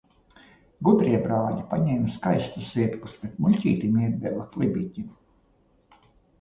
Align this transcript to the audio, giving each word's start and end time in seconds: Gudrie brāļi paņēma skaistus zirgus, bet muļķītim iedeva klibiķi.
Gudrie 0.87 1.19
brāļi 1.25 1.61
paņēma 1.73 2.15
skaistus 2.15 2.73
zirgus, 2.79 3.15
bet 3.27 3.37
muļķītim 3.47 4.03
iedeva 4.09 4.51
klibiķi. 4.57 5.07